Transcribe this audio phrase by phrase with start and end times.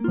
[0.00, 0.10] も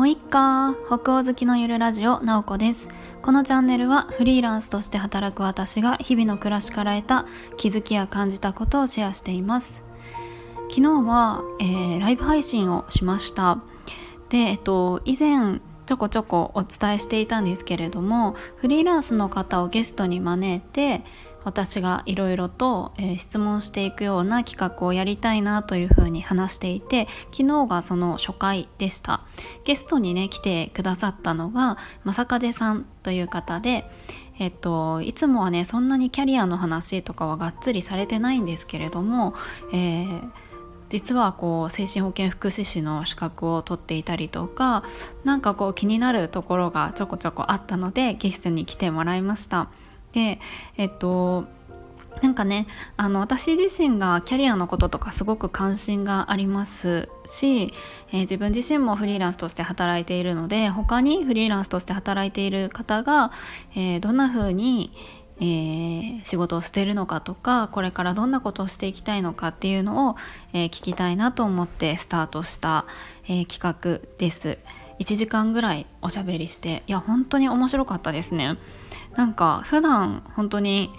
[0.00, 2.88] ういっか北欧好きのゆるラジオなおこです。
[3.22, 7.26] このチャンネルはフリーランスとして働く私が日々の暮らしから得た
[7.56, 9.84] 気づきや感じたことをシェアしています。
[10.70, 13.62] 昨日は、えー、ライブ配信をしました。
[14.28, 21.04] でえっと以前ちょこちょこお伝えしていたんですけれどもフリーランスの方をゲストに招いて
[21.46, 29.22] 私がいろいろと、えー、質問していくような企画をやりたいなというふうに話していて昨日がその初回でした。
[29.64, 33.88] ゲストにね来てくださったのが正風さんという方で
[34.38, 39.34] えっと、いつもはねそんなにキャリアの話とかはがっつりされてないんですけれども、
[39.72, 40.30] えー
[40.88, 44.84] 実はこう精神保健福祉士の資格を取っていたりとか
[45.24, 49.68] 何かこう気になるところがちょこちょこあったのでゲストに来てもらいました。
[50.16, 50.40] で
[50.78, 51.44] えっと
[52.22, 52.66] なんかね
[52.96, 57.74] あの私自身がキャリアのこととかすごく関心がありますし、
[58.08, 63.30] えー、自分自身もフリーランスとして働いているので他にフリーランスとして働いている方が、
[63.74, 64.92] えー、どんな風に
[65.38, 70.16] えー、仕事をしているのかとかこれからどんなことをしていきたいのかっていうのを、
[70.54, 72.86] え、聞きたいなと思ってスタートした、
[73.28, 74.56] え、企画です。
[74.98, 78.58] 1時間ぐらいおしゃべりしていや本当に面白かったですね。
[79.16, 80.90] なんか普段本当に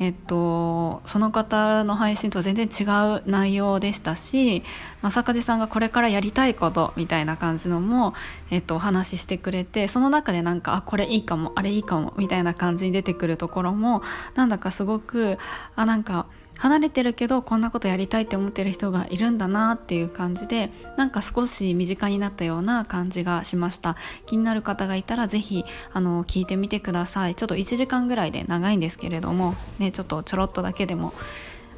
[0.00, 2.82] えっと、その方の配信と全然違
[3.16, 4.64] う内容でしたし
[5.02, 8.12] 正風さんがこれからやりたいことみたいな感じのも、
[8.50, 14.02] えっと、お話ししてくれてその中でなんかあこれいいかもあれいいかもみたいな感じに出てくるところも
[14.34, 15.38] なんだかすごく
[15.76, 16.26] あなんか
[16.58, 23.96] 離れてるけどこんなことやりたいって思ってる人がいるんだなっていう感じでなんか少し身近になったような感じがしました。
[24.26, 27.34] 気になる方がいたら是非あの聞いてみてください。
[27.34, 31.12] ちょっと1時間ぐらいで長いんですけれどもねちょっとちょろっとだけでも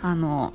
[0.03, 0.53] あの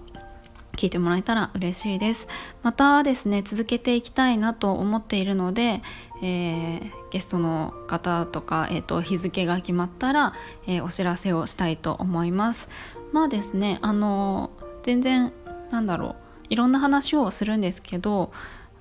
[0.74, 2.28] 聞いてもらえたら嬉しいです。
[2.64, 5.82] またですね続けていきたいなと思っているので、
[6.22, 10.34] えー、ゲストの方とか、えーと、日付が決まったら、
[10.68, 12.70] えー、お知らせをしたいと思います。
[13.12, 14.52] まあですねあの
[14.84, 15.34] 全然
[15.70, 16.16] なんだろう
[16.50, 18.32] いろんな話をするんですけど、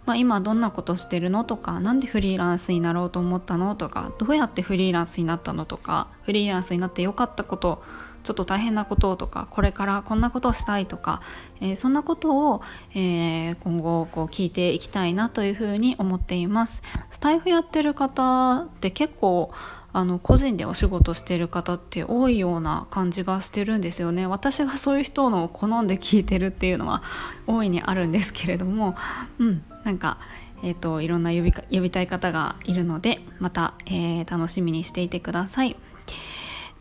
[0.04, 7.82] まあ、今どんなことしてるのとか何でフリーランスになろうと思ったのとかどうやってフリーランスになったのとかフリーランスになってよかったこと
[8.22, 11.22] ちょっと大変なこととかこれからこんなことをしたいとか、
[11.60, 12.62] えー、そんなことを、
[12.94, 16.82] えー、今後こう聞いていきたいなというふうに思っています。
[17.10, 19.52] スタイフやってる方って結構
[19.92, 27.02] あの個人でお仕事してる方って多いような感じがしてるんですよね私がそういう人のを好んで聞いてるっていうのは
[27.46, 28.96] 大いにあるんですけれども
[29.38, 30.18] うんなんか
[30.62, 35.76] えーと、いろんな呼び呼びたい方がいるのでまた、えー、楽しみにしていてください。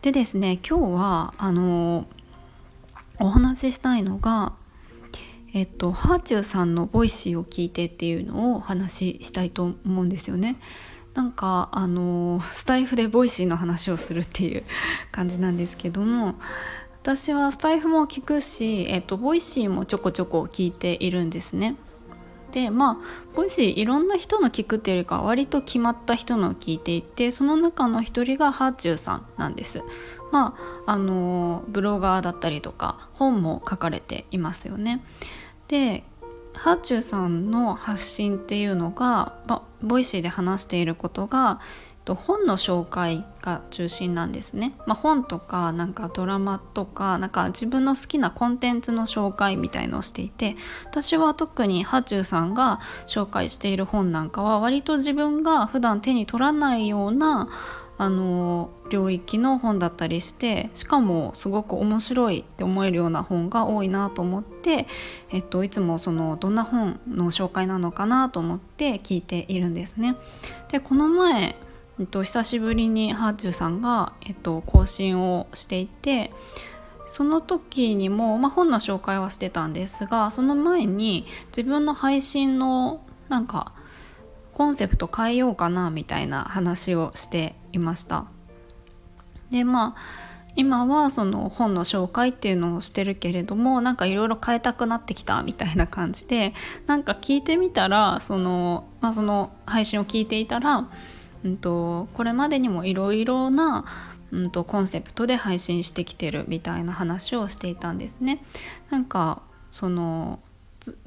[0.02, 2.06] でですね今日はあの
[3.18, 4.54] お話ししたいのが
[5.52, 10.56] えっとはあちゅうさんの Voicy を聞いてっていうのをお話ししたいと思うんですよね。
[11.14, 14.64] なんかあのスタイフで Voicy の話をするっていう
[15.10, 16.36] 感じなんですけども
[17.02, 21.76] 私はスタイフも聞くし、えっと、 Voicy もちょこちょこ聞いているんですね。
[22.52, 29.82] でまあ Voicy いろんな人の聞くっていうよりか割と決まった人の聞いていてその中の一人がはあちゅうさんなんです。
[30.32, 30.56] ま
[30.86, 35.02] ああのブロガーだったりとか本も書かれていますよね。
[35.68, 36.04] で
[36.54, 41.60] はあちゅうさんの発信っていうのが、ま、 Voicy で話していることが
[42.14, 57.48] 本の紹介が中心なんですね、まあ、本とかなんかドラマとかなんか自分の好きなコンテンツの紹介みたいのをしていて私は特にハチューさんが紹介している本なんかは割と自分が普段手に取らないような
[58.00, 64.86] あの領域の本だったりしてしかもすごく面白いって思えるような本が多いなと思って、
[65.30, 70.16] えっと、いつもそのどんな本の紹介なのかなと思って聞いているんですね。
[70.72, 71.56] でこの前、
[71.98, 76.32] えっと、久しぶりにハーチューさんが、えっと、更新をしていて
[77.06, 83.74] その時にも、まあ、本の紹介はしてたんですがその前に自分の配信のなんか
[84.54, 88.26] コンセプト変えようかなみたいな話をしていました
[89.50, 96.54] でまあ今はその本の紹介っていうのをしてるけれどもなんかいろいろ変えたくなってきたみたいな感じで
[96.86, 100.88] なんか聞いてみたらその,、まあ、その配信を聞いていたら、
[101.44, 103.84] うんと、これまでにもいろいろな、
[104.32, 108.42] うんと、コンセプトで配信してきてるみたいな話をしていたんですね。
[108.90, 110.40] なんかその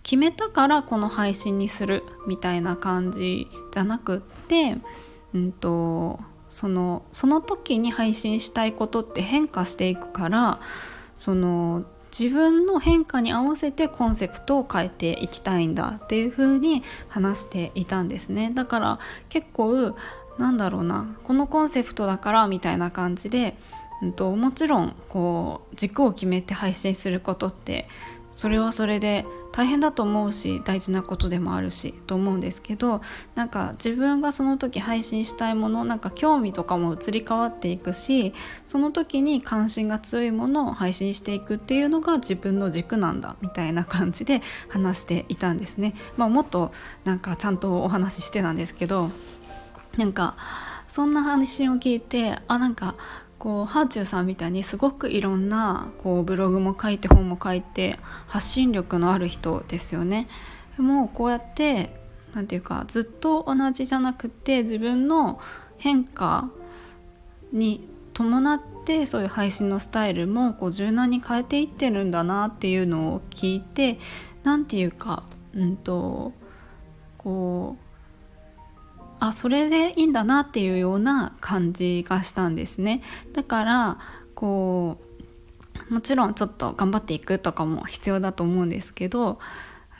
[0.03, 4.77] 決めたからこの配信にするみたいな感じじゃなくって、
[5.33, 10.59] うんと、そのその時に配信したいことって変化していくから
[11.15, 11.83] その
[12.17, 18.51] 自分の変化に合わせてコンセプトを変えていきたいんだっていう風に話していたんですね。
[18.53, 18.99] だから
[19.29, 19.95] 結構
[20.37, 23.57] なんだろうなこのコンセプトだからみたいな感じで、
[24.03, 27.87] うんと、もちろんこう軸を決めて配信することって
[28.31, 33.01] それはそれで大変だと思うし大事なことでもあるしと思うんですけど
[33.35, 38.33] なんか自分がその時配信したいものなんか興味とかも移り変わっていくし
[38.65, 45.94] その時に関心が強いものを配信していくっていうのが自分の軸なんだみたいな感じで話していたんですね。
[46.17, 46.71] まあ、もっと
[47.06, 49.11] なんかちゃんとお話ししてたんですけど
[49.97, 50.35] なんか
[50.88, 52.95] そんな話を聞いてあなんか
[53.44, 60.30] こうハーチューさんみたいにすごくいろんなこうブログも書いて本も書いて発信力のある人ですよね。
[60.78, 61.94] でもこうやって
[62.34, 65.42] 何て言うかずっと同じじゃなくて自分の
[65.78, 66.51] 変化
[67.51, 74.00] に伴ってそういう配信のスタイルもこう柔軟に変えていってるんだなっていうのを聞いて
[74.44, 75.24] 何て言うか
[75.54, 76.31] うんと
[77.18, 77.93] こう
[79.27, 83.01] あそれでいいんだなっていうような感じがしたんですね。
[83.31, 83.97] だから
[84.35, 84.97] こ
[85.89, 89.39] うもちろんちょっと頑張っていくとかも必要だと思うんですけど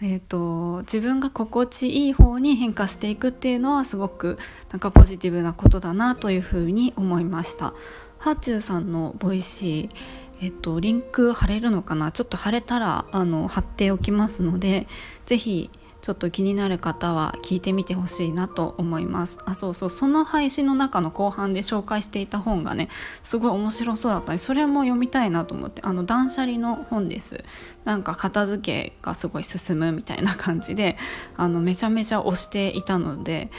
[0.02, 4.38] えーと、自分が心地いい方に変化していくっていうのはすごく
[4.70, 7.74] なんかポジティブなことだなというふうに思いました。
[8.18, 9.96] はあちゅうさんの Voicy
[10.42, 12.12] えっと、リンク貼れるのかな？
[12.12, 14.88] ちょっと貼れたらあの貼っておきますので
[15.26, 15.70] 是非
[16.04, 19.40] ちょっと気になる方は聞いてみてほしいなと思います。
[19.46, 19.90] あそうそう。
[19.90, 22.90] その配信の中の後半で紹介していた本がね
[23.24, 27.46] すごい面白そうだったりそれも読みたいなと思ってあの断捨離の本です。
[27.86, 30.98] なんか片付けがすごい進むみたいな感じで
[31.38, 33.50] あのめちゃめちゃ推していたので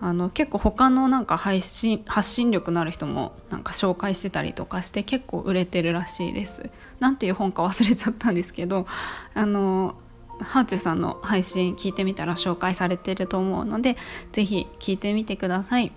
[0.00, 6.70] あの結構他のなんか配信発信力のある人もなんか紹介してたりとかして結構売れてるらしいです。
[6.98, 8.86] なんていう本か忘れちゃったんですけど
[9.34, 9.96] あの
[10.42, 13.96] ハーチュさんの配信聞いてみたら紹介されてると思うので
[14.32, 15.92] 是非聞いてみてください。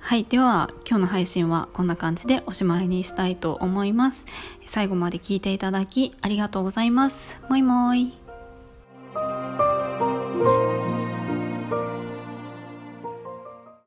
[0.00, 0.24] はい。
[0.24, 4.26] では、今日の配信はこんな感じでおしまいにしたいと思います。
[4.66, 7.40] 最後まで聞いていただきありがとうございます。
[7.48, 8.23] もいもい。